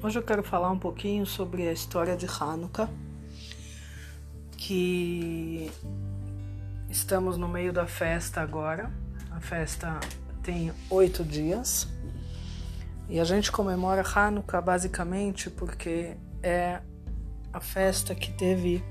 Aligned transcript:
Hoje 0.00 0.16
eu 0.16 0.22
quero 0.22 0.44
falar 0.44 0.70
um 0.70 0.78
pouquinho 0.78 1.26
sobre 1.26 1.66
a 1.66 1.72
história 1.72 2.16
de 2.16 2.24
Hanukkah, 2.24 2.88
que 4.56 5.72
estamos 6.88 7.36
no 7.36 7.48
meio 7.48 7.72
da 7.72 7.84
festa 7.84 8.40
agora. 8.40 8.92
A 9.32 9.40
festa 9.40 9.98
tem 10.40 10.72
oito 10.88 11.24
dias 11.24 11.88
e 13.08 13.18
a 13.18 13.24
gente 13.24 13.50
comemora 13.50 14.04
Hanukkah 14.06 14.60
basicamente 14.60 15.50
porque 15.50 16.16
é 16.44 16.80
a 17.52 17.58
festa 17.58 18.14
que 18.14 18.32
teve 18.34 18.84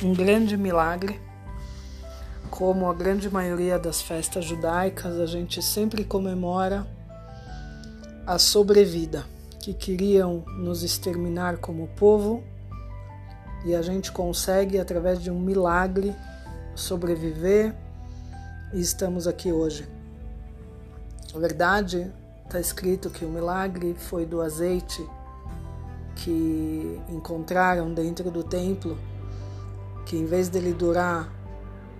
um 0.00 0.14
grande 0.14 0.56
milagre. 0.56 1.20
Como 2.50 2.88
a 2.88 2.94
grande 2.94 3.28
maioria 3.28 3.80
das 3.80 4.00
festas 4.00 4.44
judaicas, 4.44 5.18
a 5.18 5.26
gente 5.26 5.60
sempre 5.60 6.04
comemora 6.04 6.86
a 8.24 8.38
sobrevida 8.38 9.31
que 9.62 9.72
queriam 9.72 10.44
nos 10.58 10.82
exterminar 10.82 11.56
como 11.58 11.86
povo 11.96 12.42
e 13.64 13.76
a 13.76 13.80
gente 13.80 14.10
consegue, 14.10 14.76
através 14.76 15.22
de 15.22 15.30
um 15.30 15.38
milagre, 15.38 16.12
sobreviver 16.74 17.72
e 18.72 18.80
estamos 18.80 19.28
aqui 19.28 19.52
hoje. 19.52 19.88
Na 21.32 21.38
verdade, 21.38 22.12
está 22.44 22.58
escrito 22.58 23.08
que 23.08 23.24
o 23.24 23.28
milagre 23.28 23.94
foi 23.94 24.26
do 24.26 24.42
azeite 24.42 25.06
que 26.16 27.00
encontraram 27.08 27.94
dentro 27.94 28.32
do 28.32 28.42
templo, 28.42 28.98
que 30.04 30.16
em 30.16 30.26
vez 30.26 30.48
dele 30.48 30.74
durar 30.74 31.32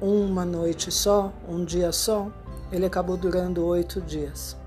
uma 0.01 0.45
noite 0.45 0.91
só, 0.91 1.33
um 1.49 1.65
dia 1.65 1.93
só, 1.93 2.29
ele 2.73 2.87
acabou 2.87 3.17
durando 3.17 3.65
oito 3.65 4.01
dias. 4.01 4.61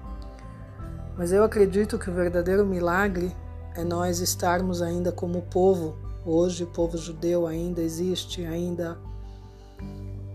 Mas 1.17 1.31
eu 1.31 1.43
acredito 1.43 1.97
que 1.97 2.09
o 2.09 2.13
verdadeiro 2.13 2.65
milagre 2.65 3.35
é 3.75 3.83
nós 3.83 4.19
estarmos 4.19 4.81
ainda 4.81 5.11
como 5.11 5.41
povo. 5.43 5.97
Hoje, 6.25 6.63
o 6.63 6.67
povo 6.67 6.97
judeu 6.97 7.45
ainda 7.47 7.81
existe, 7.81 8.43
ainda, 8.45 8.97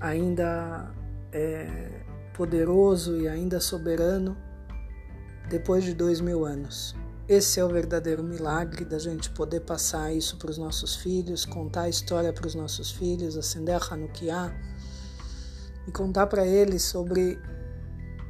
ainda 0.01 0.91
é 1.33 2.03
poderoso 2.35 3.21
e 3.21 3.29
ainda 3.29 3.61
soberano 3.61 4.37
depois 5.49 5.85
de 5.85 5.93
dois 5.93 6.21
mil 6.21 6.45
anos. 6.45 6.95
Esse 7.29 7.61
é 7.61 7.65
o 7.65 7.69
verdadeiro 7.69 8.23
milagre 8.25 8.85
da 8.85 8.99
gente 8.99 9.31
poder 9.31 9.61
passar 9.61 10.13
isso 10.13 10.37
para 10.37 10.51
os 10.51 10.59
nossos 10.59 10.97
filhos, 10.97 11.45
contar 11.45 11.83
a 11.83 11.89
história 11.89 12.33
para 12.33 12.47
os 12.47 12.55
nossos 12.55 12.91
filhos, 12.91 13.37
acender 13.37 13.75
a 13.75 13.79
Hanukkah 13.79 14.53
e 15.87 15.93
contar 15.93 16.27
para 16.27 16.47
eles 16.47 16.83
sobre 16.83 17.39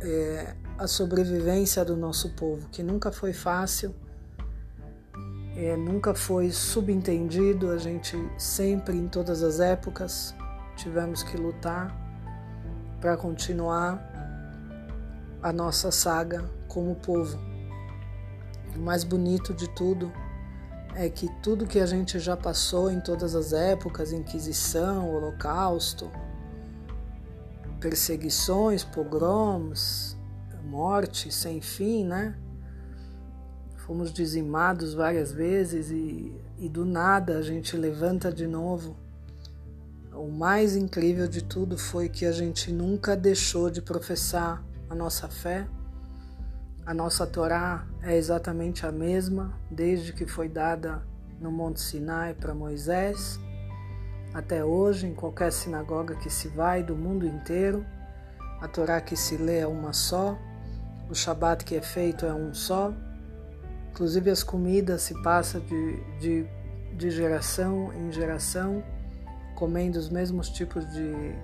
é, 0.02 0.54
a 0.80 0.86
sobrevivência 0.86 1.84
do 1.84 1.94
nosso 1.94 2.30
povo, 2.30 2.66
que 2.70 2.82
nunca 2.82 3.12
foi 3.12 3.34
fácil, 3.34 3.94
é, 5.54 5.76
nunca 5.76 6.14
foi 6.14 6.50
subentendido, 6.50 7.70
a 7.70 7.76
gente 7.76 8.16
sempre, 8.38 8.96
em 8.96 9.06
todas 9.06 9.42
as 9.42 9.60
épocas, 9.60 10.34
tivemos 10.76 11.22
que 11.22 11.36
lutar 11.36 11.94
para 12.98 13.14
continuar 13.14 14.00
a 15.42 15.52
nossa 15.52 15.90
saga 15.90 16.50
como 16.66 16.94
povo. 16.94 17.38
O 18.74 18.78
mais 18.78 19.04
bonito 19.04 19.52
de 19.52 19.68
tudo 19.74 20.10
é 20.94 21.10
que 21.10 21.28
tudo 21.42 21.66
que 21.66 21.78
a 21.78 21.84
gente 21.84 22.18
já 22.18 22.38
passou 22.38 22.90
em 22.90 23.00
todas 23.00 23.34
as 23.34 23.52
épocas 23.52 24.12
Inquisição, 24.12 25.14
Holocausto, 25.14 26.10
perseguições, 27.78 28.82
pogroms, 28.82 30.18
morte 30.64 31.32
sem 31.32 31.60
fim, 31.60 32.04
né? 32.04 32.34
Fomos 33.86 34.12
dizimados 34.12 34.94
várias 34.94 35.32
vezes 35.32 35.90
e, 35.90 36.32
e 36.58 36.68
do 36.68 36.84
nada 36.84 37.38
a 37.38 37.42
gente 37.42 37.76
levanta 37.76 38.32
de 38.32 38.46
novo. 38.46 38.96
O 40.12 40.28
mais 40.28 40.76
incrível 40.76 41.26
de 41.26 41.42
tudo 41.42 41.78
foi 41.78 42.08
que 42.08 42.26
a 42.26 42.32
gente 42.32 42.72
nunca 42.72 43.16
deixou 43.16 43.70
de 43.70 43.80
professar 43.80 44.62
a 44.88 44.94
nossa 44.94 45.28
fé. 45.28 45.66
A 46.84 46.92
nossa 46.92 47.26
Torá 47.26 47.86
é 48.02 48.16
exatamente 48.16 48.84
a 48.84 48.92
mesma 48.92 49.52
desde 49.70 50.12
que 50.12 50.26
foi 50.26 50.48
dada 50.48 51.02
no 51.40 51.50
Monte 51.50 51.80
Sinai 51.80 52.34
para 52.34 52.54
Moisés 52.54 53.38
até 54.32 54.64
hoje, 54.64 55.06
em 55.06 55.14
qualquer 55.14 55.52
sinagoga 55.52 56.14
que 56.14 56.30
se 56.30 56.48
vai 56.48 56.82
do 56.82 56.94
mundo 56.94 57.26
inteiro. 57.26 57.84
A 58.60 58.68
Torá 58.68 59.00
que 59.00 59.16
se 59.16 59.36
lê 59.36 59.58
é 59.58 59.66
uma 59.66 59.92
só, 59.92 60.38
o 61.10 61.14
Shabat 61.14 61.64
que 61.64 61.74
é 61.74 61.82
feito 61.82 62.24
é 62.24 62.32
um 62.32 62.54
só. 62.54 62.92
Inclusive 63.90 64.30
as 64.30 64.42
comidas 64.42 65.02
se 65.02 65.20
passa 65.22 65.60
de, 65.60 66.00
de, 66.20 66.46
de 66.96 67.10
geração 67.10 67.92
em 67.92 68.12
geração, 68.12 68.82
comendo 69.56 69.98
os 69.98 70.08
mesmos 70.08 70.48
tipos 70.48 70.88
de 70.92 71.34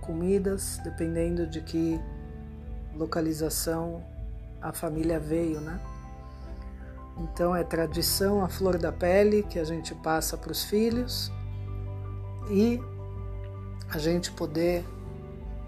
comidas, 0.00 0.80
dependendo 0.82 1.46
de 1.46 1.60
que 1.60 2.00
localização 2.96 4.02
a 4.60 4.72
família 4.72 5.20
veio, 5.20 5.60
né? 5.60 5.78
Então 7.18 7.54
é 7.54 7.62
tradição 7.62 8.42
a 8.42 8.48
flor 8.48 8.78
da 8.78 8.90
pele 8.90 9.42
que 9.42 9.58
a 9.58 9.64
gente 9.64 9.94
passa 9.94 10.36
para 10.36 10.50
os 10.50 10.64
filhos 10.64 11.30
e 12.50 12.80
a 13.90 13.98
gente 13.98 14.30
poder 14.32 14.84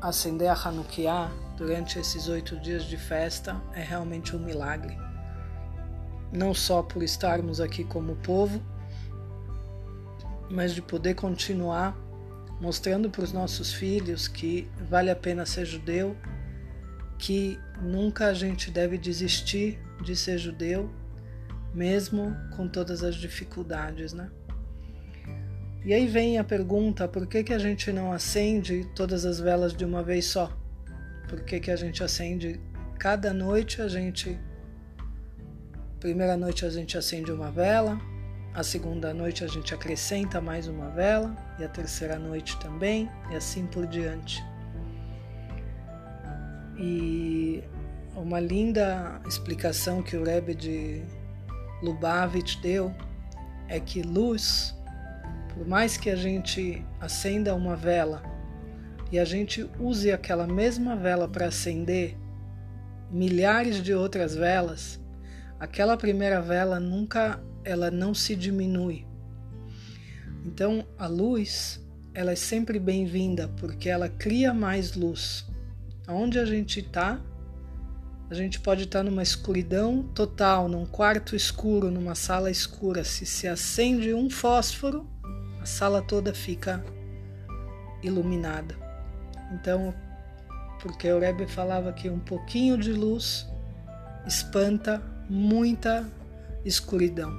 acender 0.00 0.49
a 0.49 0.55
Hanukkah 0.55 1.31
durante 1.56 1.99
esses 1.99 2.28
oito 2.28 2.59
dias 2.59 2.84
de 2.84 2.97
festa 2.97 3.61
é 3.75 3.83
realmente 3.83 4.34
um 4.34 4.38
milagre. 4.38 4.97
Não 6.33 6.55
só 6.55 6.83
por 6.83 7.03
estarmos 7.03 7.61
aqui 7.61 7.84
como 7.84 8.16
povo, 8.16 8.62
mas 10.50 10.75
de 10.75 10.81
poder 10.81 11.15
continuar 11.15 11.97
mostrando 12.61 13.11
para 13.11 13.25
os 13.25 13.33
nossos 13.33 13.72
filhos 13.72 14.28
que 14.28 14.69
vale 14.88 15.11
a 15.11 15.16
pena 15.16 15.47
ser 15.47 15.65
judeu, 15.65 16.17
que 17.19 17.59
nunca 17.81 18.27
a 18.27 18.34
gente 18.34 18.71
deve 18.71 18.99
desistir 18.99 19.78
de 20.03 20.17
ser 20.17 20.38
judeu, 20.38 20.91
mesmo 21.75 22.37
com 22.56 22.69
todas 22.69 23.03
as 23.03 23.15
dificuldades, 23.15 24.12
né? 24.12 24.31
E 25.84 25.94
aí 25.94 26.06
vem 26.06 26.38
a 26.38 26.44
pergunta: 26.44 27.08
por 27.08 27.26
que, 27.26 27.42
que 27.42 27.52
a 27.52 27.58
gente 27.58 27.92
não 27.92 28.12
acende 28.12 28.86
todas 28.94 29.24
as 29.24 29.41
velas 29.41 29.72
de 29.72 29.84
uma 29.84 30.02
vez 30.02 30.26
só? 30.26 30.52
Por 31.28 31.42
que, 31.42 31.60
que 31.60 31.70
a 31.70 31.76
gente 31.76 32.02
acende 32.02 32.60
cada 32.98 33.32
noite? 33.32 33.80
A 33.80 33.88
gente. 33.88 34.38
Primeira 35.98 36.36
noite 36.36 36.64
a 36.64 36.70
gente 36.70 36.96
acende 36.96 37.30
uma 37.30 37.50
vela, 37.50 38.00
a 38.54 38.62
segunda 38.62 39.12
noite 39.12 39.44
a 39.44 39.46
gente 39.46 39.74
acrescenta 39.74 40.40
mais 40.40 40.66
uma 40.66 40.88
vela, 40.88 41.36
e 41.58 41.64
a 41.64 41.69
terceira 41.69 42.19
noite 42.19 42.58
também, 42.58 43.10
e 43.30 43.36
assim 43.36 43.66
por 43.66 43.86
diante. 43.86 44.42
E 46.78 47.62
uma 48.16 48.40
linda 48.40 49.20
explicação 49.26 50.02
que 50.02 50.16
o 50.16 50.24
Rebbe 50.24 50.54
de 50.54 51.02
Lubavitch 51.82 52.56
deu 52.62 52.94
é 53.69 53.78
que 53.78 54.02
luz, 54.02 54.74
por 55.55 55.66
mais 55.66 55.97
que 55.97 56.11
a 56.11 56.16
gente 56.16 56.84
acenda 57.00 57.55
uma 57.55 57.77
vela 57.77 58.22
e 59.12 59.19
a 59.19 59.25
gente 59.25 59.69
use 59.78 60.11
aquela 60.11 60.47
mesma 60.47 60.94
vela 60.97 61.28
para 61.28 61.47
acender 61.47 62.16
milhares 63.11 63.83
de 63.83 63.93
outras 63.93 64.34
velas, 64.34 65.00
aquela 65.59 65.97
primeira 65.97 66.41
vela 66.41 66.78
nunca 66.78 67.43
ela 67.65 67.91
não 67.91 68.15
se 68.15 68.37
diminui. 68.37 69.06
Então 70.44 70.87
a 70.97 71.06
luz 71.06 71.81
ela 72.15 72.32
é 72.32 72.37
sempre 72.37 72.78
bem-vinda 72.78 73.49
porque 73.59 73.88
ela 73.88 74.09
cria 74.09 74.55
mais 74.55 74.94
luz. 74.94 75.47
Aonde 76.06 76.38
a 76.38 76.44
gente 76.44 76.81
está, 76.81 77.20
a 78.31 78.35
gente 78.35 78.61
pode 78.61 78.85
estar 78.85 79.00
tá 79.00 79.05
numa 79.05 79.23
escuridão 79.23 80.05
total, 80.14 80.69
num 80.69 80.87
quarto 80.87 81.35
escuro, 81.35 81.91
numa 81.91 82.14
sala 82.14 82.50
escura. 82.50 83.05
Se 83.05 83.26
se 83.26 83.46
acende 83.49 84.14
um 84.14 84.31
fósforo, 84.31 85.08
a 85.60 85.66
sala 85.66 86.02
toda 86.02 86.34
fica 86.34 86.84
iluminada. 88.02 88.74
Então, 89.52 89.94
porque 90.80 91.10
o 91.12 91.18
Rebbe 91.18 91.46
falava 91.46 91.92
que 91.92 92.08
um 92.08 92.18
pouquinho 92.18 92.78
de 92.78 92.92
luz 92.92 93.46
espanta 94.26 95.02
muita 95.28 96.06
escuridão. 96.64 97.32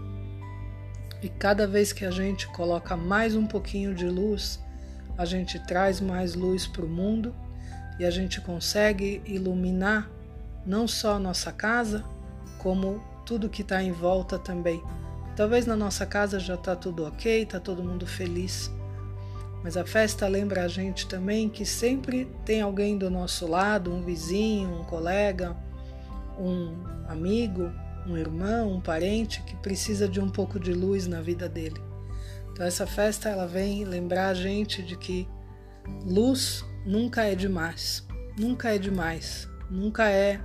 E 1.22 1.30
cada 1.30 1.68
vez 1.68 1.94
que 1.94 2.06
a 2.06 2.12
gente 2.12 2.48
coloca 2.48 2.96
mais 2.96 3.36
um 3.36 3.46
pouquinho 3.46 3.94
de 3.94 4.06
luz, 4.06 4.60
a 5.18 5.26
gente 5.26 5.60
traz 5.60 6.02
mais 6.02 6.34
luz 6.34 6.66
para 6.66 6.86
o 6.86 6.90
mundo 6.90 7.36
e 8.00 8.06
a 8.06 8.10
gente 8.10 8.42
consegue 8.42 9.22
iluminar 9.26 10.10
não 10.66 10.88
só 10.88 11.16
a 11.16 11.20
nossa 11.20 11.52
casa, 11.52 12.04
como 12.58 13.04
tudo 13.26 13.50
que 13.50 13.62
está 13.62 13.82
em 13.84 13.92
volta 13.92 14.40
também. 14.40 14.82
Talvez 15.42 15.66
na 15.66 15.76
nossa 15.76 16.06
casa 16.06 16.40
já 16.40 16.54
está 16.54 16.76
tudo 16.76 17.04
ok, 17.04 17.42
está 17.42 17.60
todo 17.60 17.84
mundo 17.84 18.06
feliz, 18.06 18.72
mas 19.64 19.76
a 19.76 19.84
festa 19.84 20.28
lembra 20.28 20.64
a 20.64 20.68
gente 20.68 21.08
também 21.08 21.50
que 21.50 21.66
sempre 21.66 22.26
tem 22.46 22.62
alguém 22.62 22.96
do 22.96 23.10
nosso 23.10 23.48
lado, 23.48 23.92
um 23.92 24.04
vizinho, 24.04 24.70
um 24.70 24.84
colega, 24.84 25.58
um 26.38 26.76
amigo, 27.08 27.72
um 28.06 28.16
irmão, 28.16 28.72
um 28.72 28.80
parente 28.80 29.42
que 29.42 29.56
precisa 29.56 30.08
de 30.08 30.20
um 30.20 30.30
pouco 30.30 30.60
de 30.60 30.74
luz 30.76 31.08
na 31.08 31.22
vida 31.22 31.50
dele. 31.50 31.82
Então 32.52 32.64
essa 32.64 32.86
festa 32.86 33.28
ela 33.28 33.48
vem 33.48 33.84
lembrar 33.84 34.28
a 34.28 34.36
gente 34.36 34.84
de 34.84 34.96
que 34.96 35.28
luz 36.06 36.64
nunca 36.86 37.24
é 37.24 37.34
demais, 37.34 38.06
nunca 38.38 38.76
é 38.76 38.78
demais, 38.78 39.50
nunca 39.72 40.08
é 40.08 40.40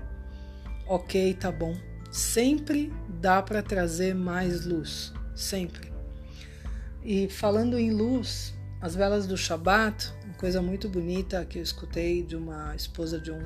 ok, 0.88 1.34
tá 1.34 1.52
bom. 1.52 1.76
Sempre 2.10 2.90
dá 3.20 3.42
para 3.42 3.62
trazer 3.62 4.14
mais 4.14 4.64
luz, 4.64 5.12
sempre. 5.34 5.92
E 7.04 7.28
falando 7.28 7.78
em 7.78 7.90
luz, 7.90 8.54
as 8.80 8.94
velas 8.94 9.26
do 9.26 9.36
Shabat, 9.36 10.12
uma 10.24 10.34
coisa 10.34 10.60
muito 10.60 10.88
bonita 10.88 11.44
que 11.44 11.58
eu 11.58 11.62
escutei 11.62 12.22
de 12.22 12.36
uma 12.36 12.74
esposa 12.74 13.18
de 13.18 13.30
um 13.30 13.40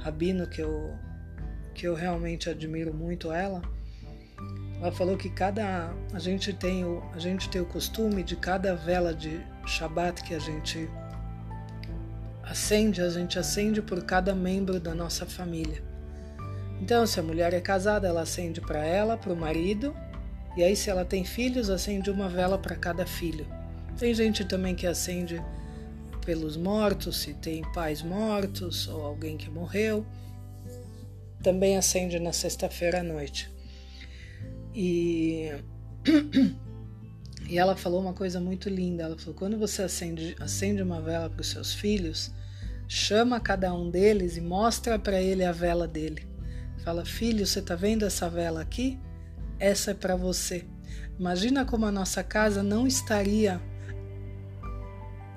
rabino 0.00 0.46
que 0.46 0.60
eu 0.60 0.92
que 1.74 1.88
eu 1.88 1.94
realmente 1.94 2.48
admiro 2.48 2.94
muito 2.94 3.32
ela. 3.32 3.60
Ela 4.80 4.92
falou 4.92 5.16
que 5.16 5.28
cada 5.28 5.92
a 6.12 6.18
gente 6.18 6.52
tem 6.52 6.84
o 6.84 7.02
a 7.12 7.18
gente 7.18 7.48
tem 7.48 7.60
o 7.60 7.66
costume 7.66 8.22
de 8.22 8.36
cada 8.36 8.76
vela 8.76 9.12
de 9.12 9.40
Shabat 9.66 10.22
que 10.22 10.34
a 10.34 10.38
gente 10.38 10.88
acende, 12.42 13.00
a 13.00 13.08
gente 13.08 13.38
acende 13.38 13.80
por 13.80 14.04
cada 14.04 14.34
membro 14.34 14.78
da 14.78 14.94
nossa 14.94 15.26
família. 15.26 15.93
Então, 16.80 17.06
se 17.06 17.18
a 17.18 17.22
mulher 17.22 17.54
é 17.54 17.60
casada, 17.60 18.08
ela 18.08 18.22
acende 18.22 18.60
para 18.60 18.84
ela, 18.84 19.16
para 19.16 19.32
o 19.32 19.36
marido, 19.36 19.94
e 20.56 20.62
aí 20.62 20.76
se 20.76 20.90
ela 20.90 21.04
tem 21.04 21.24
filhos, 21.24 21.70
acende 21.70 22.10
uma 22.10 22.28
vela 22.28 22.58
para 22.58 22.76
cada 22.76 23.06
filho. 23.06 23.46
Tem 23.98 24.12
gente 24.12 24.44
também 24.44 24.74
que 24.74 24.86
acende 24.86 25.42
pelos 26.24 26.56
mortos, 26.56 27.18
se 27.18 27.34
tem 27.34 27.62
pais 27.72 28.02
mortos 28.02 28.88
ou 28.88 29.02
alguém 29.02 29.36
que 29.36 29.50
morreu. 29.50 30.04
Também 31.42 31.76
acende 31.76 32.18
na 32.18 32.32
sexta-feira 32.32 33.00
à 33.00 33.02
noite. 33.02 33.50
E 34.74 35.52
E 37.48 37.58
ela 37.58 37.76
falou 37.76 38.00
uma 38.00 38.12
coisa 38.12 38.40
muito 38.40 38.68
linda. 38.68 39.04
Ela 39.04 39.18
falou: 39.18 39.34
quando 39.34 39.58
você 39.58 39.82
acende, 39.82 40.34
acende 40.40 40.82
uma 40.82 41.00
vela 41.00 41.28
para 41.28 41.40
os 41.40 41.48
seus 41.48 41.74
filhos, 41.74 42.32
chama 42.88 43.40
cada 43.40 43.72
um 43.74 43.90
deles 43.90 44.36
e 44.36 44.40
mostra 44.40 44.98
para 44.98 45.20
ele 45.20 45.44
a 45.44 45.52
vela 45.52 45.86
dele. 45.86 46.26
Fala: 46.84 47.04
filho, 47.04 47.46
você 47.46 47.60
está 47.60 47.74
vendo 47.74 48.04
essa 48.04 48.28
vela 48.28 48.60
aqui? 48.60 49.00
Essa 49.58 49.92
é 49.92 49.94
para 49.94 50.14
você. 50.14 50.66
Imagina 51.18 51.64
como 51.64 51.86
a 51.86 51.90
nossa 51.90 52.22
casa 52.22 52.62
não 52.62 52.86
estaria 52.86 53.60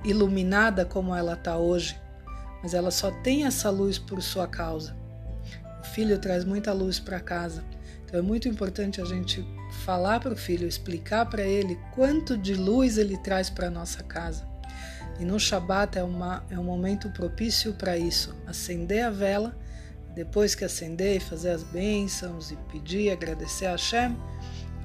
iluminada 0.03 0.85
como 0.85 1.15
ela 1.15 1.33
está 1.33 1.57
hoje, 1.57 1.99
mas 2.61 2.73
ela 2.73 2.91
só 2.91 3.11
tem 3.21 3.45
essa 3.45 3.69
luz 3.69 3.97
por 3.97 4.21
sua 4.21 4.47
causa. 4.47 4.95
O 5.79 5.85
filho 5.85 6.19
traz 6.19 6.44
muita 6.44 6.73
luz 6.73 6.99
para 6.99 7.19
casa. 7.19 7.63
Então 8.03 8.19
é 8.19 8.23
muito 8.23 8.47
importante 8.47 9.01
a 9.01 9.05
gente 9.05 9.45
falar 9.85 10.19
para 10.19 10.33
o 10.33 10.38
filho, 10.38 10.67
explicar 10.67 11.25
para 11.27 11.44
ele 11.44 11.79
quanto 11.94 12.38
de 12.38 12.55
luz 12.55 12.97
ele 12.97 13.17
traz 13.17 13.49
para 13.49 13.69
nossa 13.69 14.03
casa. 14.03 14.45
E 15.19 15.25
no 15.25 15.39
Shabat 15.39 15.97
é, 15.97 16.03
uma, 16.03 16.44
é 16.49 16.59
um 16.59 16.63
momento 16.63 17.09
propício 17.09 17.73
para 17.73 17.97
isso. 17.97 18.35
Acender 18.45 19.05
a 19.05 19.09
vela, 19.09 19.57
depois 20.17 20.55
que 20.55 20.65
acender, 20.65 21.21
fazer 21.21 21.51
as 21.51 21.61
bênçãos 21.61 22.49
e 22.49 22.55
pedir, 22.71 23.11
agradecer 23.11 23.67
a 23.67 23.73
Hashem, 23.73 24.17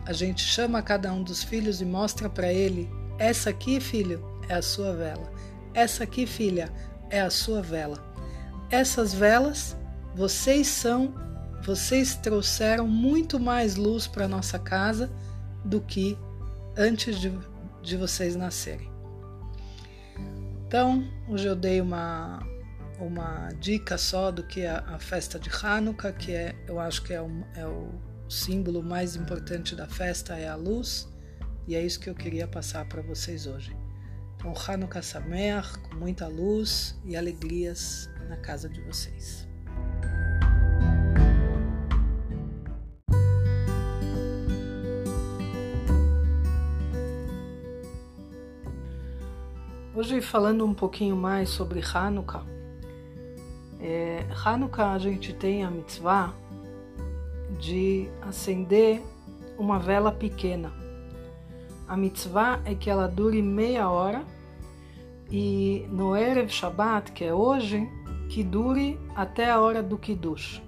a 0.04 0.12
gente 0.12 0.42
chama 0.42 0.82
cada 0.82 1.10
um 1.10 1.22
dos 1.22 1.42
filhos 1.42 1.80
e 1.80 1.86
mostra 1.86 2.28
para 2.28 2.52
ele: 2.52 2.86
essa 3.18 3.48
aqui, 3.48 3.80
filho, 3.80 4.22
é 4.46 4.52
a 4.52 4.60
sua 4.60 4.94
vela. 4.94 5.32
Essa 5.72 6.04
aqui, 6.04 6.26
filha, 6.26 6.70
é 7.08 7.18
a 7.18 7.30
sua 7.30 7.62
vela. 7.62 8.04
Essas 8.68 9.14
velas, 9.14 9.74
vocês 10.14 10.66
são 10.66 11.14
vocês 11.64 12.14
trouxeram 12.16 12.86
muito 12.86 13.40
mais 13.40 13.76
luz 13.76 14.06
para 14.06 14.28
nossa 14.28 14.58
casa 14.58 15.10
do 15.64 15.80
que 15.80 16.18
antes 16.76 17.18
de, 17.18 17.32
de 17.80 17.96
vocês 17.96 18.36
nascerem. 18.36 18.90
Então, 20.66 21.08
hoje 21.28 21.46
eu 21.46 21.54
dei 21.54 21.80
uma, 21.80 22.40
uma 23.02 23.48
dica 23.58 23.98
só 23.98 24.30
do 24.30 24.44
que 24.44 24.60
é 24.60 24.70
a 24.70 24.98
festa 24.98 25.38
de 25.38 25.50
Hanukkah, 25.50 26.12
que 26.12 26.32
é, 26.32 26.54
eu 26.68 26.78
acho 26.78 27.02
que 27.02 27.12
é, 27.12 27.20
o, 27.20 27.44
é 27.54 27.66
o 27.66 27.90
símbolo 28.28 28.82
mais 28.82 29.16
importante 29.16 29.74
da 29.74 29.88
festa, 29.88 30.36
é 30.38 30.48
a 30.48 30.54
luz, 30.54 31.08
e 31.66 31.74
é 31.74 31.84
isso 31.84 31.98
que 31.98 32.08
eu 32.08 32.14
queria 32.14 32.46
passar 32.46 32.84
para 32.86 33.02
vocês 33.02 33.46
hoje. 33.46 33.76
Então, 34.36 34.54
Hanukkah 34.56 35.02
Sameach, 35.02 35.78
com 35.78 35.96
muita 35.96 36.28
luz 36.28 36.98
e 37.04 37.16
alegrias 37.16 38.08
na 38.28 38.36
casa 38.36 38.68
de 38.68 38.80
vocês. 38.82 39.48
Hoje, 49.94 50.20
falando 50.20 50.64
um 50.64 50.74
pouquinho 50.74 51.14
mais 51.14 51.50
sobre 51.50 51.80
Hanukkah, 51.80 52.51
é, 53.82 54.24
Hanukkah 54.44 54.92
a 54.92 54.98
gente 54.98 55.34
tem 55.34 55.64
a 55.64 55.70
mitzvah 55.70 56.32
de 57.58 58.08
acender 58.22 59.02
uma 59.58 59.78
vela 59.78 60.12
pequena. 60.12 60.72
A 61.88 61.96
mitzvah 61.96 62.60
é 62.64 62.74
que 62.74 62.88
ela 62.88 63.08
dure 63.08 63.42
meia 63.42 63.90
hora 63.90 64.24
e 65.30 65.86
no 65.90 66.16
Erev 66.16 66.48
Shabbat, 66.48 67.12
que 67.12 67.24
é 67.24 67.34
hoje, 67.34 67.88
que 68.30 68.42
dure 68.42 68.98
até 69.16 69.50
a 69.50 69.60
hora 69.60 69.82
do 69.82 69.98
Kiddush, 69.98 70.62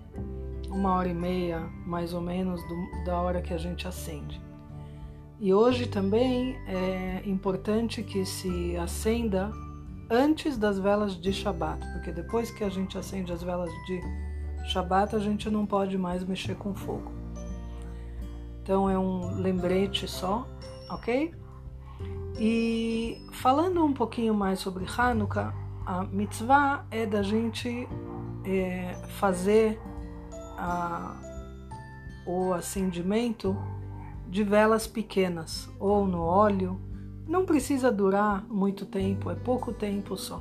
uma 0.69 0.95
hora 0.95 1.09
e 1.09 1.15
meia 1.15 1.61
mais 1.87 2.13
ou 2.13 2.21
menos 2.21 2.61
do, 2.63 3.05
da 3.05 3.21
hora 3.21 3.41
que 3.41 3.55
a 3.55 3.59
gente 3.59 3.87
acende. 3.87 4.41
E 5.41 5.53
hoje 5.53 5.87
também 5.87 6.57
é 6.67 7.23
importante 7.27 8.03
que 8.03 8.25
se 8.25 8.77
acenda 8.77 9.53
antes 10.11 10.57
das 10.57 10.79
velas 10.79 11.21
de 11.21 11.33
Shabat, 11.33 11.85
porque 11.93 12.13
depois 12.13 12.51
que 12.51 12.65
a 12.65 12.69
gente 12.69 12.97
acende 12.99 13.33
as 13.33 13.43
velas 13.43 13.71
de 13.87 14.01
Shabat, 14.67 15.15
a 15.15 15.19
gente 15.19 15.51
não 15.51 15.67
pode 15.67 15.97
mais 15.99 16.25
mexer 16.25 16.57
com 16.57 16.75
fogo. 16.75 17.13
Então 18.63 18.89
é 18.89 18.99
um 18.99 19.35
lembrete 19.41 20.09
só, 20.09 20.47
ok? 20.91 21.35
E 22.39 23.23
falando 23.33 23.85
um 23.85 23.93
pouquinho 23.93 24.35
mais 24.35 24.59
sobre 24.59 24.85
Hanukkah, 24.87 25.55
a 25.87 26.03
mitzvah 26.03 26.87
é 26.91 27.05
da 27.05 27.23
gente 27.23 27.87
é, 28.45 28.95
fazer 29.19 29.79
a, 30.57 31.15
o 32.27 32.53
acendimento 32.53 33.57
de 34.29 34.43
velas 34.43 34.87
pequenas 34.87 35.71
ou 35.79 36.07
no 36.07 36.23
óleo. 36.23 36.81
Não 37.27 37.45
precisa 37.47 37.91
durar 37.91 38.45
muito 38.49 38.85
tempo, 38.85 39.31
é 39.31 39.35
pouco 39.35 39.73
tempo 39.73 40.17
só. 40.17 40.41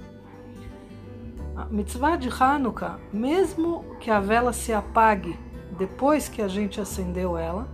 A 1.56 1.66
mitzvah 1.66 2.18
de 2.18 2.30
Hanukkah, 2.30 3.00
mesmo 3.12 3.86
que 4.00 4.12
a 4.12 4.20
vela 4.20 4.52
se 4.52 4.74
apague 4.74 5.38
depois 5.78 6.28
que 6.28 6.42
a 6.42 6.48
gente 6.48 6.82
acendeu 6.82 7.38
ela, 7.38 7.68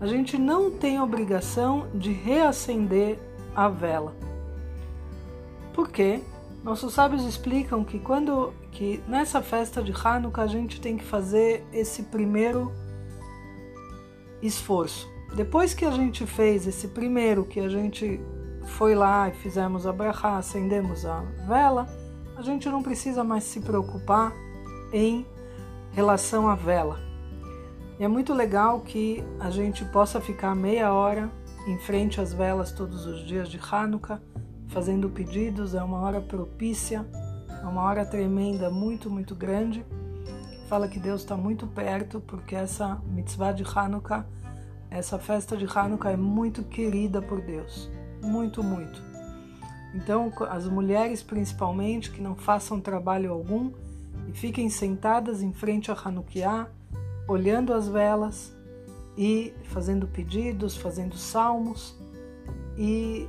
a 0.00 0.06
gente 0.06 0.38
não 0.38 0.70
tem 0.70 1.00
obrigação 1.00 1.88
de 1.94 2.12
reacender 2.12 3.18
a 3.54 3.68
vela. 3.68 4.14
Por 5.72 5.90
quê? 5.90 6.22
Nossos 6.62 6.94
sábios 6.94 7.24
explicam 7.24 7.84
que 7.84 7.98
quando 7.98 8.52
que 8.72 9.02
nessa 9.06 9.40
festa 9.40 9.82
de 9.82 9.92
Hanukkah 9.92 10.42
a 10.42 10.46
gente 10.46 10.80
tem 10.80 10.96
que 10.96 11.04
fazer 11.04 11.64
esse 11.72 12.04
primeiro 12.04 12.72
esforço. 14.42 15.08
Depois 15.34 15.74
que 15.74 15.84
a 15.84 15.90
gente 15.90 16.26
fez 16.26 16.66
esse 16.66 16.88
primeiro, 16.88 17.44
que 17.44 17.60
a 17.60 17.68
gente 17.68 18.20
foi 18.66 18.94
lá 18.94 19.28
e 19.28 19.32
fizemos 19.32 19.86
a 19.86 19.92
brachá, 19.92 20.36
acendemos 20.36 21.06
a 21.06 21.20
vela, 21.46 21.86
a 22.36 22.42
gente 22.42 22.68
não 22.68 22.82
precisa 22.82 23.24
mais 23.24 23.44
se 23.44 23.60
preocupar 23.60 24.32
em 24.92 25.26
relação 25.92 26.48
à 26.48 26.54
vela. 26.54 26.98
E 27.98 28.04
é 28.04 28.08
muito 28.08 28.34
legal 28.34 28.80
que 28.80 29.24
a 29.40 29.50
gente 29.50 29.84
possa 29.86 30.20
ficar 30.20 30.54
meia 30.54 30.92
hora 30.92 31.30
em 31.66 31.78
frente 31.78 32.20
às 32.20 32.32
velas 32.32 32.72
todos 32.72 33.06
os 33.06 33.26
dias 33.26 33.48
de 33.48 33.58
Hanukkah, 33.58 34.20
fazendo 34.68 35.08
pedidos, 35.08 35.74
é 35.74 35.82
uma 35.82 36.00
hora 36.00 36.20
propícia, 36.20 37.06
é 37.48 37.66
uma 37.66 37.82
hora 37.82 38.04
tremenda, 38.04 38.70
muito, 38.70 39.08
muito 39.08 39.34
grande. 39.34 39.84
Fala 40.68 40.88
que 40.88 40.98
Deus 40.98 41.22
está 41.22 41.36
muito 41.36 41.66
perto, 41.66 42.20
porque 42.20 42.54
essa 42.54 43.00
mitzvah 43.06 43.52
de 43.52 43.64
Hanukkah 43.64 44.26
essa 44.90 45.18
festa 45.18 45.56
de 45.56 45.66
Hanukkah 45.66 46.12
é 46.12 46.16
muito 46.16 46.62
querida 46.62 47.20
por 47.20 47.40
Deus, 47.40 47.90
muito, 48.26 48.62
muito. 48.62 49.02
Então, 49.94 50.30
as 50.50 50.66
mulheres 50.66 51.22
principalmente 51.22 52.10
que 52.10 52.20
não 52.20 52.34
façam 52.34 52.80
trabalho 52.80 53.32
algum 53.32 53.72
e 54.28 54.32
fiquem 54.32 54.68
sentadas 54.68 55.42
em 55.42 55.52
frente 55.52 55.90
a 55.90 55.94
Hanukkah, 55.94 56.68
olhando 57.26 57.72
as 57.72 57.88
velas 57.88 58.54
e 59.16 59.54
fazendo 59.64 60.06
pedidos, 60.06 60.76
fazendo 60.76 61.16
salmos 61.16 61.96
e 62.76 63.26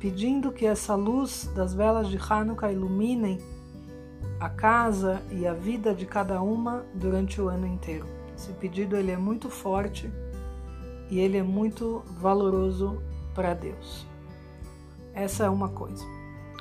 pedindo 0.00 0.52
que 0.52 0.64
essa 0.64 0.94
luz 0.94 1.50
das 1.54 1.74
velas 1.74 2.08
de 2.08 2.16
Hanukkah 2.16 2.72
iluminem 2.72 3.38
a 4.40 4.48
casa 4.48 5.22
e 5.30 5.46
a 5.46 5.52
vida 5.52 5.94
de 5.94 6.06
cada 6.06 6.40
uma 6.40 6.84
durante 6.94 7.40
o 7.40 7.48
ano 7.48 7.66
inteiro. 7.66 8.06
Esse 8.36 8.52
pedido 8.52 8.96
ele 8.96 9.10
é 9.10 9.16
muito 9.16 9.48
forte 9.48 10.10
e 11.10 11.18
ele 11.18 11.36
é 11.36 11.42
muito 11.42 12.02
valoroso 12.18 13.02
para 13.34 13.54
Deus. 13.54 14.06
Essa 15.16 15.44
é 15.44 15.48
uma 15.48 15.70
coisa. 15.70 16.04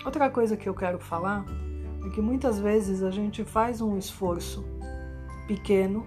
Outra 0.06 0.30
coisa 0.30 0.56
que 0.56 0.70
eu 0.70 0.74
quero 0.74 0.98
falar 0.98 1.46
é 2.06 2.10
que 2.10 2.22
muitas 2.22 2.58
vezes 2.58 3.04
a 3.04 3.12
gente 3.12 3.44
faz 3.44 3.82
um 3.82 3.98
esforço 3.98 4.64
pequeno 5.46 6.06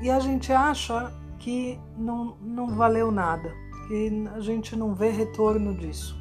e 0.00 0.10
a 0.10 0.18
gente 0.20 0.50
acha 0.50 1.12
que 1.38 1.78
não, 1.98 2.34
não 2.40 2.68
valeu 2.74 3.10
nada, 3.10 3.52
que 3.86 4.26
a 4.34 4.40
gente 4.40 4.74
não 4.74 4.94
vê 4.94 5.10
retorno 5.10 5.76
disso. 5.76 6.16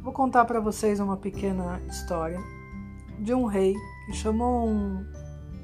Vou 0.00 0.12
contar 0.12 0.44
para 0.44 0.60
vocês 0.60 1.00
uma 1.00 1.16
pequena 1.16 1.82
história 1.88 2.38
de 3.18 3.34
um 3.34 3.46
rei 3.46 3.74
que 4.06 4.12
chamou 4.12 4.68
um, 4.68 5.04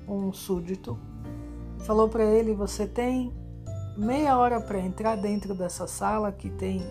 um 0.09 0.33
súdito 0.33 0.99
e 1.79 1.85
falou 1.85 2.09
para 2.09 2.25
ele: 2.25 2.55
Você 2.55 2.89
tem 2.89 3.33
meia 3.97 4.37
hora 4.37 4.61
para 4.61 4.81
entrar 4.81 5.15
dentro 5.15 5.55
dessa 5.55 5.87
sala 5.87 6.33
que 6.33 6.51
tem 6.51 6.83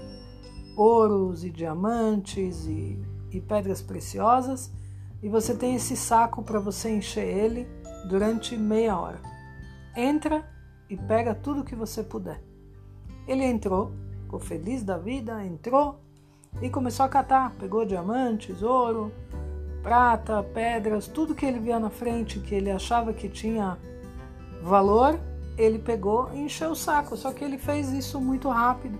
ouros 0.75 1.43
e 1.43 1.49
diamantes 1.49 2.65
e, 2.65 3.01
e 3.31 3.41
pedras 3.41 3.81
preciosas, 3.81 4.71
e 5.21 5.27
você 5.27 5.53
tem 5.53 5.75
esse 5.75 5.97
saco 5.97 6.41
para 6.41 6.59
você 6.59 6.89
encher 6.89 7.25
ele 7.25 7.67
durante 8.07 8.55
meia 8.55 8.97
hora. 8.97 9.21
Entra 9.95 10.47
e 10.89 10.95
pega 10.95 11.35
tudo 11.35 11.63
que 11.63 11.75
você 11.75 12.01
puder. 12.03 12.41
Ele 13.27 13.43
entrou, 13.43 13.91
ficou 14.23 14.39
feliz 14.39 14.83
da 14.83 14.97
vida, 14.97 15.43
entrou 15.45 15.99
e 16.61 16.69
começou 16.69 17.05
a 17.05 17.09
catar. 17.09 17.51
Pegou 17.59 17.85
diamantes, 17.85 18.63
ouro, 18.63 19.11
prata, 19.83 20.41
pedras, 20.41 21.07
tudo 21.07 21.35
que 21.35 21.45
ele 21.45 21.59
via 21.59 21.79
na 21.79 21.89
frente 21.89 22.39
que 22.39 22.55
ele 22.55 22.71
achava 22.71 23.13
que 23.13 23.29
tinha 23.29 23.77
valor, 24.63 25.19
ele 25.57 25.79
pegou 25.79 26.31
e 26.33 26.39
encheu 26.39 26.71
o 26.71 26.75
saco. 26.75 27.15
Só 27.15 27.31
que 27.33 27.43
ele 27.43 27.57
fez 27.57 27.91
isso 27.91 28.19
muito 28.19 28.49
rápido. 28.49 28.97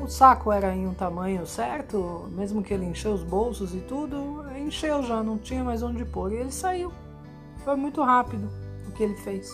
O 0.00 0.08
saco 0.08 0.50
era 0.50 0.74
em 0.74 0.86
um 0.86 0.94
tamanho 0.94 1.46
certo, 1.46 2.28
mesmo 2.32 2.62
que 2.62 2.74
ele 2.74 2.86
encheu 2.86 3.12
os 3.12 3.22
bolsos 3.22 3.74
e 3.74 3.80
tudo, 3.80 4.44
encheu 4.56 5.02
já, 5.02 5.22
não 5.22 5.38
tinha 5.38 5.62
mais 5.62 5.82
onde 5.82 6.04
pôr. 6.04 6.32
E 6.32 6.36
ele 6.36 6.50
saiu. 6.50 6.92
Foi 7.58 7.76
muito 7.76 8.02
rápido 8.02 8.48
o 8.88 8.92
que 8.92 9.02
ele 9.02 9.14
fez. 9.14 9.50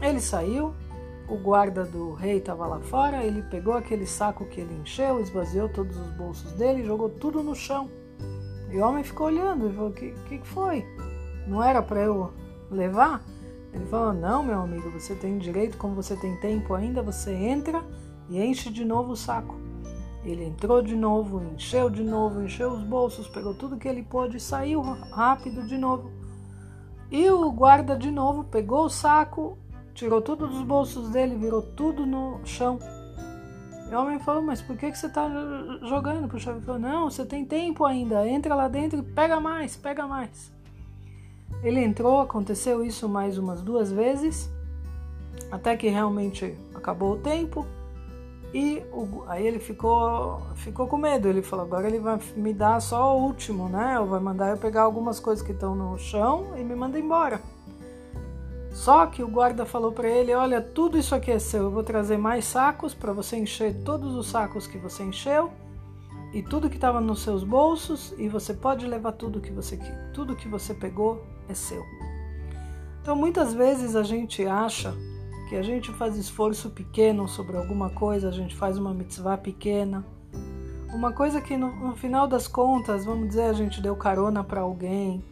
Ele 0.00 0.20
saiu, 0.20 0.74
o 1.28 1.36
guarda 1.36 1.84
do 1.84 2.12
rei 2.12 2.38
estava 2.38 2.66
lá 2.66 2.78
fora, 2.80 3.24
ele 3.24 3.42
pegou 3.42 3.74
aquele 3.74 4.06
saco 4.06 4.44
que 4.46 4.60
ele 4.60 4.74
encheu, 4.74 5.20
esvaziou 5.20 5.68
todos 5.68 5.96
os 5.96 6.10
bolsos 6.12 6.52
dele 6.52 6.82
e 6.82 6.86
jogou 6.86 7.08
tudo 7.08 7.42
no 7.42 7.54
chão. 7.54 7.90
E 8.70 8.78
o 8.78 8.86
homem 8.86 9.02
ficou 9.02 9.26
olhando 9.26 9.68
e 9.68 9.72
falou: 9.72 9.90
O 9.90 9.92
que, 9.92 10.12
que 10.28 10.46
foi? 10.46 10.84
Não 11.46 11.62
era 11.62 11.82
para 11.82 12.00
eu 12.00 12.32
levar? 12.70 13.24
Ele 13.72 13.86
falou: 13.86 14.12
Não, 14.12 14.42
meu 14.42 14.60
amigo, 14.60 14.90
você 14.90 15.14
tem 15.14 15.38
direito, 15.38 15.76
como 15.76 15.94
você 15.94 16.14
tem 16.16 16.36
tempo 16.36 16.74
ainda, 16.74 17.02
você 17.02 17.32
entra 17.32 17.82
e 18.28 18.42
enche 18.42 18.70
de 18.70 18.84
novo 18.84 19.12
o 19.12 19.16
saco. 19.16 19.54
Ele 20.24 20.44
entrou 20.44 20.82
de 20.82 20.96
novo, 20.96 21.40
encheu 21.54 21.88
de 21.88 22.02
novo, 22.02 22.42
encheu 22.42 22.72
os 22.72 22.82
bolsos, 22.82 23.28
pegou 23.28 23.54
tudo 23.54 23.76
que 23.76 23.86
ele 23.86 24.02
pôde 24.02 24.38
e 24.38 24.40
saiu 24.40 24.80
rápido 24.80 25.64
de 25.66 25.78
novo. 25.78 26.10
E 27.10 27.30
o 27.30 27.50
guarda 27.52 27.96
de 27.96 28.10
novo 28.10 28.42
pegou 28.42 28.86
o 28.86 28.90
saco, 28.90 29.56
tirou 29.94 30.20
tudo 30.20 30.48
dos 30.48 30.62
bolsos 30.62 31.10
dele, 31.10 31.36
virou 31.36 31.62
tudo 31.62 32.04
no 32.04 32.40
chão. 32.44 32.80
E 33.88 33.94
o 33.94 34.00
homem 34.00 34.18
falou: 34.18 34.42
Mas 34.42 34.60
por 34.60 34.76
que, 34.76 34.90
que 34.90 34.98
você 34.98 35.06
está 35.06 35.28
jogando? 35.82 36.32
O 36.32 36.40
chefe 36.40 36.60
falou: 36.62 36.80
Não, 36.80 37.08
você 37.08 37.24
tem 37.24 37.44
tempo 37.44 37.84
ainda, 37.84 38.28
entra 38.28 38.54
lá 38.54 38.66
dentro 38.66 38.98
e 38.98 39.02
pega 39.02 39.38
mais, 39.38 39.76
pega 39.76 40.08
mais. 40.08 40.52
Ele 41.62 41.80
entrou, 41.80 42.20
aconteceu 42.20 42.84
isso 42.84 43.08
mais 43.08 43.38
umas 43.38 43.62
duas 43.62 43.90
vezes, 43.90 44.50
até 45.50 45.76
que 45.76 45.88
realmente 45.88 46.56
acabou 46.74 47.12
o 47.12 47.18
tempo. 47.18 47.64
E 48.58 48.82
o, 48.90 49.22
aí 49.26 49.46
ele 49.46 49.58
ficou, 49.58 50.40
ficou 50.54 50.86
com 50.86 50.96
medo. 50.96 51.28
Ele 51.28 51.42
falou: 51.42 51.66
agora 51.66 51.86
ele 51.86 51.98
vai 51.98 52.18
me 52.34 52.54
dar 52.54 52.80
só 52.80 53.14
o 53.14 53.22
último, 53.22 53.68
né? 53.68 54.00
Ou 54.00 54.06
vai 54.06 54.18
mandar 54.18 54.48
eu 54.48 54.56
pegar 54.56 54.84
algumas 54.84 55.20
coisas 55.20 55.44
que 55.44 55.52
estão 55.52 55.74
no 55.74 55.98
chão 55.98 56.54
e 56.56 56.64
me 56.64 56.74
manda 56.74 56.98
embora. 56.98 57.38
Só 58.72 59.04
que 59.04 59.22
o 59.22 59.28
guarda 59.28 59.66
falou 59.66 59.92
para 59.92 60.08
ele: 60.08 60.32
Olha, 60.32 60.62
tudo 60.62 60.96
isso 60.96 61.14
aqui 61.14 61.32
é 61.32 61.38
seu. 61.38 61.64
Eu 61.64 61.70
vou 61.70 61.82
trazer 61.82 62.16
mais 62.16 62.46
sacos 62.46 62.94
para 62.94 63.12
você 63.12 63.36
encher 63.36 63.74
todos 63.84 64.14
os 64.14 64.26
sacos 64.26 64.66
que 64.66 64.78
você 64.78 65.02
encheu 65.02 65.52
e 66.32 66.42
tudo 66.42 66.70
que 66.70 66.76
estava 66.76 66.98
nos 66.98 67.20
seus 67.20 67.44
bolsos 67.44 68.14
e 68.16 68.26
você 68.26 68.54
pode 68.54 68.86
levar 68.86 69.12
tudo 69.12 69.38
que 69.38 69.52
você 69.52 69.78
tudo 70.14 70.34
que 70.34 70.48
você 70.48 70.72
pegou 70.72 71.22
é 71.46 71.52
seu. 71.52 71.84
Então 73.02 73.14
muitas 73.14 73.52
vezes 73.52 73.94
a 73.94 74.02
gente 74.02 74.46
acha 74.46 74.94
que 75.48 75.56
a 75.56 75.62
gente 75.62 75.92
faz 75.92 76.16
esforço 76.16 76.70
pequeno 76.70 77.28
sobre 77.28 77.56
alguma 77.56 77.90
coisa, 77.90 78.28
a 78.28 78.32
gente 78.32 78.54
faz 78.54 78.76
uma 78.76 78.92
mitzvah 78.92 79.38
pequena, 79.38 80.04
uma 80.92 81.12
coisa 81.12 81.40
que 81.40 81.56
no, 81.56 81.74
no 81.74 81.96
final 81.96 82.26
das 82.26 82.48
contas, 82.48 83.04
vamos 83.04 83.28
dizer, 83.28 83.44
a 83.44 83.52
gente 83.52 83.80
deu 83.80 83.94
carona 83.94 84.42
para 84.42 84.62
alguém, 84.62 85.22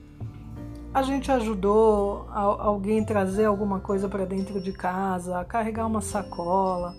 a 0.92 1.02
gente 1.02 1.32
ajudou 1.32 2.28
a, 2.30 2.40
alguém 2.40 3.04
trazer 3.04 3.46
alguma 3.46 3.80
coisa 3.80 4.08
para 4.08 4.24
dentro 4.24 4.60
de 4.60 4.72
casa, 4.72 5.44
carregar 5.44 5.86
uma 5.86 6.00
sacola, 6.00 6.94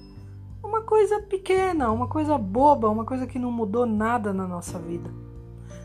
uma 0.62 0.82
coisa 0.82 1.22
pequena, 1.22 1.92
uma 1.92 2.08
coisa 2.08 2.38
boba, 2.38 2.90
uma 2.90 3.06
coisa 3.06 3.26
que 3.26 3.40
não 3.40 3.52
mudou 3.52 3.86
nada 3.86 4.34
na 4.34 4.46
nossa 4.46 4.78
vida. 4.78 5.10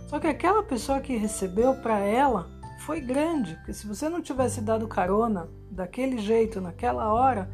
Só 0.08 0.18
que 0.18 0.26
aquela 0.26 0.64
pessoa 0.64 0.98
que 0.98 1.16
recebeu 1.16 1.74
para 1.74 2.00
ela 2.00 2.48
foi 2.80 3.00
grande, 3.00 3.54
porque 3.56 3.72
se 3.72 3.86
você 3.86 4.08
não 4.08 4.22
tivesse 4.22 4.60
dado 4.60 4.88
carona 4.88 5.48
daquele 5.70 6.18
jeito 6.18 6.60
naquela 6.60 7.12
hora, 7.12 7.50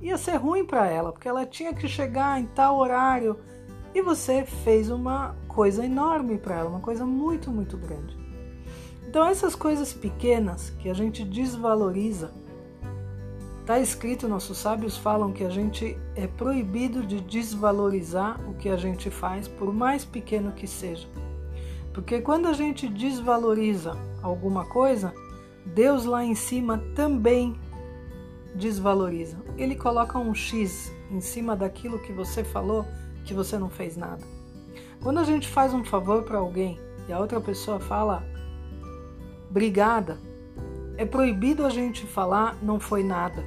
ia 0.00 0.18
ser 0.18 0.36
ruim 0.36 0.64
para 0.64 0.86
ela, 0.86 1.12
porque 1.12 1.28
ela 1.28 1.46
tinha 1.46 1.74
que 1.74 1.88
chegar 1.88 2.40
em 2.40 2.46
tal 2.46 2.78
horário 2.78 3.38
e 3.94 4.02
você 4.02 4.44
fez 4.44 4.90
uma 4.90 5.34
coisa 5.48 5.84
enorme 5.84 6.38
para 6.38 6.56
ela, 6.56 6.70
uma 6.70 6.80
coisa 6.80 7.04
muito, 7.06 7.50
muito 7.50 7.76
grande. 7.76 8.16
Então, 9.08 9.26
essas 9.26 9.54
coisas 9.54 9.92
pequenas 9.92 10.70
que 10.78 10.88
a 10.88 10.94
gente 10.94 11.24
desvaloriza, 11.24 12.30
está 13.60 13.80
escrito, 13.80 14.28
nossos 14.28 14.58
sábios 14.58 14.96
falam 14.96 15.32
que 15.32 15.42
a 15.42 15.50
gente 15.50 15.98
é 16.14 16.26
proibido 16.26 17.04
de 17.04 17.20
desvalorizar 17.20 18.38
o 18.48 18.54
que 18.54 18.68
a 18.68 18.76
gente 18.76 19.10
faz, 19.10 19.48
por 19.48 19.72
mais 19.72 20.04
pequeno 20.04 20.52
que 20.52 20.66
seja. 20.66 21.08
Porque 21.92 22.20
quando 22.20 22.46
a 22.46 22.52
gente 22.52 22.88
desvaloriza 22.88 23.96
alguma 24.22 24.64
coisa, 24.64 25.12
Deus 25.66 26.04
lá 26.04 26.24
em 26.24 26.34
cima 26.34 26.78
também 26.94 27.58
desvaloriza. 28.54 29.36
Ele 29.56 29.74
coloca 29.74 30.18
um 30.18 30.34
X 30.34 30.92
em 31.10 31.20
cima 31.20 31.56
daquilo 31.56 31.98
que 31.98 32.12
você 32.12 32.44
falou 32.44 32.86
que 33.24 33.34
você 33.34 33.58
não 33.58 33.68
fez 33.68 33.96
nada. 33.96 34.24
Quando 35.02 35.18
a 35.18 35.24
gente 35.24 35.48
faz 35.48 35.72
um 35.72 35.84
favor 35.84 36.22
para 36.22 36.38
alguém 36.38 36.78
e 37.08 37.12
a 37.12 37.18
outra 37.18 37.40
pessoa 37.40 37.80
fala 37.80 38.22
Obrigada. 39.50 40.16
É 40.96 41.04
proibido 41.04 41.66
a 41.66 41.70
gente 41.70 42.06
falar 42.06 42.56
não 42.62 42.78
foi 42.78 43.02
nada. 43.02 43.42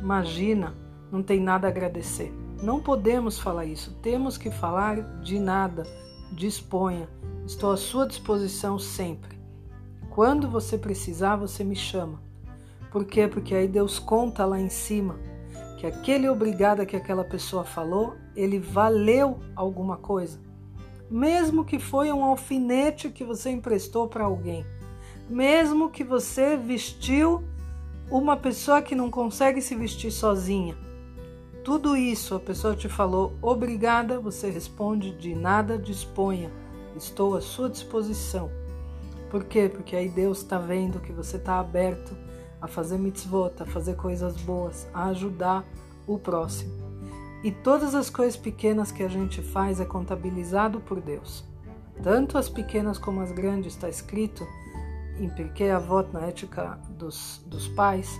Imagina, 0.00 0.74
não 1.10 1.20
tem 1.20 1.40
nada 1.40 1.66
a 1.66 1.70
agradecer. 1.70 2.32
Não 2.62 2.80
podemos 2.80 3.40
falar 3.40 3.64
isso. 3.64 3.92
Temos 4.00 4.38
que 4.38 4.52
falar 4.52 5.20
de 5.20 5.40
nada. 5.40 5.82
Disponha. 6.30 7.08
Estou 7.46 7.72
à 7.72 7.76
sua 7.76 8.06
disposição 8.06 8.78
sempre. 8.78 9.40
Quando 10.10 10.48
você 10.48 10.76
precisar, 10.76 11.36
você 11.36 11.64
me 11.64 11.76
chama. 11.76 12.22
Por 12.90 13.04
quê? 13.04 13.26
Porque 13.26 13.54
aí 13.54 13.66
Deus 13.66 13.98
conta 13.98 14.44
lá 14.44 14.60
em 14.60 14.68
cima 14.68 15.18
que 15.78 15.86
aquele 15.86 16.28
obrigada 16.28 16.86
que 16.86 16.94
aquela 16.94 17.24
pessoa 17.24 17.64
falou, 17.64 18.14
ele 18.36 18.58
valeu 18.58 19.40
alguma 19.56 19.96
coisa. 19.96 20.38
Mesmo 21.10 21.64
que 21.64 21.78
foi 21.78 22.12
um 22.12 22.24
alfinete 22.24 23.10
que 23.10 23.24
você 23.24 23.50
emprestou 23.50 24.06
para 24.06 24.24
alguém 24.24 24.64
mesmo 25.32 25.88
que 25.88 26.04
você 26.04 26.56
vestiu 26.56 27.42
uma 28.10 28.36
pessoa 28.36 28.82
que 28.82 28.94
não 28.94 29.10
consegue 29.10 29.62
se 29.62 29.74
vestir 29.74 30.10
sozinha. 30.10 30.76
Tudo 31.64 31.96
isso 31.96 32.34
a 32.34 32.40
pessoa 32.40 32.76
te 32.76 32.88
falou 32.88 33.32
obrigada, 33.40 34.20
você 34.20 34.50
responde 34.50 35.12
de 35.12 35.34
nada 35.34 35.78
disponha, 35.78 36.50
estou 36.96 37.36
à 37.36 37.40
sua 37.40 37.68
disposição. 37.68 38.50
Por 39.30 39.44
quê? 39.44 39.70
Porque 39.72 39.96
aí 39.96 40.08
Deus 40.08 40.38
está 40.38 40.58
vendo 40.58 41.00
que 41.00 41.12
você 41.12 41.36
está 41.36 41.58
aberto 41.58 42.16
a 42.60 42.68
fazer 42.68 42.98
mitzvot, 42.98 43.54
a 43.60 43.66
fazer 43.66 43.96
coisas 43.96 44.36
boas, 44.36 44.86
a 44.92 45.06
ajudar 45.06 45.64
o 46.06 46.18
próximo. 46.18 46.72
E 47.42 47.50
todas 47.50 47.94
as 47.94 48.08
coisas 48.08 48.36
pequenas 48.36 48.92
que 48.92 49.02
a 49.02 49.08
gente 49.08 49.42
faz 49.42 49.80
é 49.80 49.84
contabilizado 49.84 50.80
por 50.80 51.00
Deus. 51.00 51.44
Tanto 52.02 52.38
as 52.38 52.48
pequenas 52.48 52.98
como 52.98 53.20
as 53.20 53.32
grandes 53.32 53.74
está 53.74 53.88
escrito 53.88 54.46
em 55.18 55.28
Pirkei 55.28 55.70
Avot, 55.70 56.08
na 56.12 56.20
ética 56.20 56.78
dos, 56.90 57.42
dos 57.46 57.68
pais, 57.68 58.18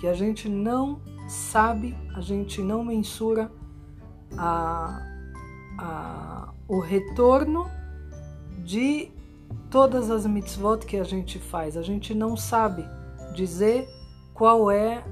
que 0.00 0.06
a 0.06 0.14
gente 0.14 0.48
não 0.48 1.00
sabe, 1.28 1.96
a 2.14 2.20
gente 2.20 2.60
não 2.60 2.84
mensura 2.84 3.50
a, 4.36 5.00
a, 5.78 6.52
o 6.68 6.80
retorno 6.80 7.70
de 8.66 9.12
todas 9.70 10.10
as 10.10 10.26
mitzvot 10.26 10.84
que 10.84 10.96
a 10.96 11.04
gente 11.04 11.38
faz. 11.38 11.76
A 11.76 11.82
gente 11.82 12.12
não 12.12 12.36
sabe 12.36 12.84
dizer 13.32 13.88
qual 14.34 14.70
é 14.70 15.04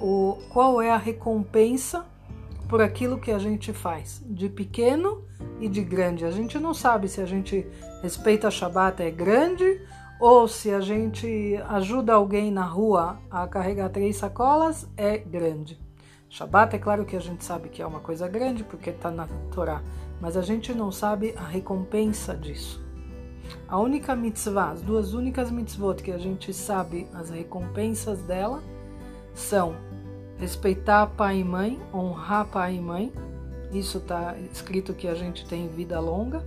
o 0.00 0.38
qual 0.52 0.80
é 0.80 0.90
a 0.92 0.96
recompensa 0.96 2.06
por 2.68 2.80
aquilo 2.80 3.18
que 3.18 3.32
a 3.32 3.38
gente 3.38 3.72
faz, 3.72 4.22
de 4.24 4.48
pequeno 4.48 5.24
e 5.58 5.68
de 5.68 5.82
grande. 5.82 6.24
A 6.24 6.30
gente 6.30 6.56
não 6.60 6.72
sabe 6.72 7.08
se 7.08 7.20
a 7.20 7.26
gente 7.26 7.66
respeita 8.00 8.46
a 8.46 8.50
Shabbat 8.50 9.02
é 9.02 9.10
grande 9.10 9.82
ou 10.20 10.46
se 10.46 10.70
a 10.70 10.80
gente 10.80 11.60
ajuda 11.68 12.12
alguém 12.12 12.52
na 12.52 12.64
rua 12.64 13.18
a 13.28 13.48
carregar 13.48 13.88
três 13.88 14.18
sacolas 14.18 14.86
é 14.96 15.18
grande. 15.18 15.80
Shabbat 16.28 16.76
é 16.76 16.78
claro 16.78 17.04
que 17.04 17.16
a 17.16 17.20
gente 17.20 17.44
sabe 17.44 17.68
que 17.68 17.82
é 17.82 17.86
uma 17.86 17.98
coisa 17.98 18.28
grande 18.28 18.62
porque 18.62 18.90
está 18.90 19.10
na 19.10 19.26
Torá, 19.52 19.82
mas 20.20 20.36
a 20.36 20.42
gente 20.42 20.72
não 20.72 20.92
sabe 20.92 21.34
a 21.36 21.44
recompensa 21.44 22.36
disso. 22.36 22.89
A 23.68 23.78
única 23.78 24.14
mitzvah, 24.16 24.70
as 24.70 24.82
duas 24.82 25.14
únicas 25.14 25.50
mitzvot 25.50 26.02
que 26.02 26.10
a 26.10 26.18
gente 26.18 26.52
sabe 26.52 27.06
as 27.14 27.30
recompensas 27.30 28.22
dela 28.22 28.62
são 29.34 29.76
respeitar 30.38 31.06
pai 31.06 31.40
e 31.40 31.44
mãe, 31.44 31.78
honrar 31.92 32.46
pai 32.46 32.76
e 32.76 32.80
mãe, 32.80 33.12
isso 33.72 33.98
está 33.98 34.34
escrito 34.52 34.94
que 34.94 35.06
a 35.06 35.14
gente 35.14 35.46
tem 35.46 35.68
vida 35.68 36.00
longa, 36.00 36.44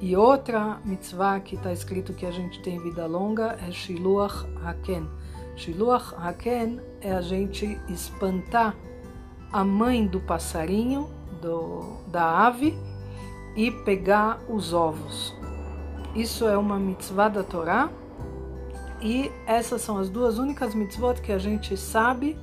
e 0.00 0.14
outra 0.14 0.78
mitzvah 0.84 1.40
que 1.40 1.56
está 1.56 1.72
escrito 1.72 2.12
que 2.12 2.26
a 2.26 2.30
gente 2.30 2.60
tem 2.62 2.78
vida 2.78 3.06
longa 3.06 3.56
é 3.66 3.70
Shiluach 3.70 4.44
Haken. 4.62 5.08
Shiluach 5.56 6.14
Haken 6.16 6.80
é 7.00 7.12
a 7.12 7.20
gente 7.20 7.78
espantar 7.88 8.76
a 9.50 9.64
mãe 9.64 10.06
do 10.06 10.20
passarinho, 10.20 11.08
do, 11.40 11.98
da 12.08 12.46
ave, 12.46 12.76
e 13.56 13.70
pegar 13.70 14.40
os 14.48 14.72
ovos. 14.72 15.34
Isso 16.14 16.46
é 16.46 16.56
uma 16.56 16.78
mitzvah 16.78 17.28
da 17.28 17.42
Torá. 17.42 17.90
E 19.00 19.30
essas 19.46 19.82
são 19.82 19.98
as 19.98 20.08
duas 20.08 20.38
únicas 20.38 20.74
mitzvot 20.74 21.20
que 21.20 21.32
a 21.32 21.38
gente 21.38 21.76
sabe 21.76 22.38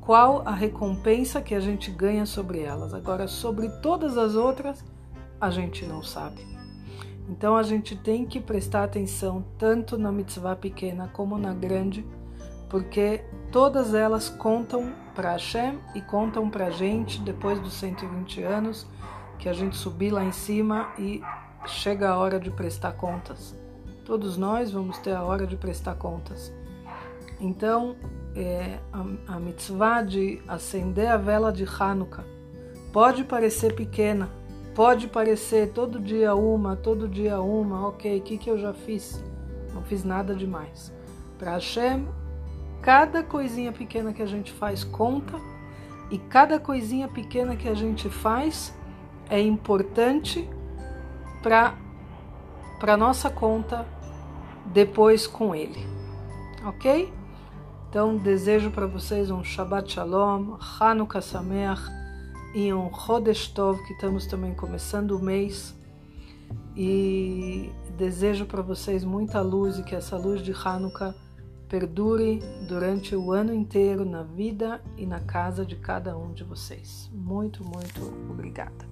qual 0.00 0.42
a 0.46 0.52
recompensa 0.52 1.40
que 1.40 1.54
a 1.54 1.60
gente 1.60 1.90
ganha 1.90 2.26
sobre 2.26 2.60
elas. 2.60 2.92
Agora, 2.92 3.26
sobre 3.26 3.68
todas 3.80 4.16
as 4.18 4.34
outras, 4.34 4.84
a 5.40 5.50
gente 5.50 5.84
não 5.86 6.02
sabe. 6.02 6.46
Então 7.28 7.56
a 7.56 7.62
gente 7.62 7.96
tem 7.96 8.24
que 8.24 8.40
prestar 8.40 8.84
atenção 8.84 9.44
tanto 9.58 9.98
na 9.98 10.10
mitzvah 10.12 10.56
pequena 10.56 11.10
como 11.12 11.38
na 11.38 11.52
grande, 11.52 12.06
porque 12.68 13.24
todas 13.50 13.94
elas 13.94 14.28
contam 14.28 14.94
para 15.14 15.32
Hashem 15.32 15.78
e 15.94 16.00
contam 16.00 16.48
para 16.48 16.66
a 16.66 16.70
gente 16.70 17.20
depois 17.20 17.58
dos 17.60 17.74
120 17.74 18.42
anos 18.42 18.86
que 19.38 19.48
a 19.48 19.52
gente 19.52 19.76
subir 19.76 20.10
lá 20.10 20.24
em 20.24 20.32
cima 20.32 20.92
e 20.98 21.22
chega 21.68 22.10
a 22.10 22.16
hora 22.16 22.40
de 22.40 22.50
prestar 22.50 22.92
contas. 22.92 23.54
Todos 24.04 24.36
nós 24.36 24.70
vamos 24.70 24.98
ter 24.98 25.12
a 25.12 25.22
hora 25.22 25.46
de 25.46 25.56
prestar 25.56 25.94
contas. 25.94 26.52
Então, 27.40 27.96
é, 28.34 28.78
a, 28.92 29.34
a 29.34 29.38
mitzvah 29.40 30.02
de 30.02 30.42
acender 30.48 31.08
a 31.08 31.16
vela 31.16 31.52
de 31.52 31.64
Hanukkah 31.64 32.24
pode 32.92 33.22
parecer 33.22 33.74
pequena, 33.74 34.28
Pode 34.78 35.08
parecer 35.08 35.72
todo 35.72 35.98
dia 35.98 36.36
uma, 36.36 36.76
todo 36.76 37.08
dia 37.08 37.40
uma, 37.40 37.88
ok, 37.88 38.16
o 38.16 38.22
que, 38.22 38.38
que 38.38 38.48
eu 38.48 38.56
já 38.56 38.72
fiz? 38.72 39.20
Não 39.74 39.82
fiz 39.82 40.04
nada 40.04 40.36
demais. 40.36 40.94
Para 41.36 41.54
Hashem, 41.54 42.06
cada 42.80 43.24
coisinha 43.24 43.72
pequena 43.72 44.12
que 44.12 44.22
a 44.22 44.26
gente 44.26 44.52
faz 44.52 44.84
conta 44.84 45.36
e 46.12 46.16
cada 46.16 46.60
coisinha 46.60 47.08
pequena 47.08 47.56
que 47.56 47.68
a 47.68 47.74
gente 47.74 48.08
faz 48.08 48.72
é 49.28 49.40
importante 49.40 50.48
para 51.42 51.76
para 52.78 52.96
nossa 52.96 53.28
conta 53.28 53.84
depois 54.66 55.26
com 55.26 55.54
ele, 55.54 55.84
ok? 56.64 57.12
Então 57.88 58.16
desejo 58.16 58.70
para 58.70 58.86
vocês 58.86 59.30
um 59.30 59.42
Shabbat 59.42 59.92
Shalom, 59.92 60.56
Hanukkah 60.78 61.20
Sameach 61.20 61.82
e 62.54 62.72
um 62.72 62.92
Chodesh 62.94 63.48
Tov, 63.48 63.82
que 63.84 63.94
estamos 63.94 64.26
também 64.26 64.54
começando 64.54 65.12
o 65.12 65.22
mês. 65.22 65.74
E 66.76 67.72
desejo 67.96 68.46
para 68.46 68.62
vocês 68.62 69.04
muita 69.04 69.40
luz 69.40 69.78
e 69.78 69.82
que 69.82 69.94
essa 69.94 70.16
luz 70.16 70.40
de 70.40 70.52
Hanukkah 70.52 71.14
perdure 71.68 72.40
durante 72.66 73.14
o 73.14 73.32
ano 73.32 73.52
inteiro 73.52 74.04
na 74.04 74.22
vida 74.22 74.80
e 74.96 75.04
na 75.04 75.20
casa 75.20 75.66
de 75.66 75.76
cada 75.76 76.16
um 76.16 76.32
de 76.32 76.44
vocês. 76.44 77.10
Muito, 77.12 77.64
muito 77.64 78.00
obrigada. 78.30 78.86